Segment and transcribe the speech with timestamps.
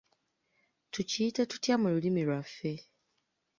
[0.91, 2.73] Tukiyite tutya mu lulimi lwaffe?